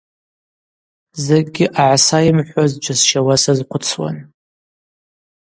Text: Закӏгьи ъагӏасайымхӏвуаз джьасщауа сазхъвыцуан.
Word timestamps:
Закӏгьи 1.23 1.65
ъагӏасайымхӏвуаз 1.81 2.71
джьасщауа 2.81 3.35
сазхъвыцуан. 3.43 4.17